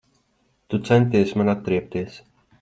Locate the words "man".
1.43-1.53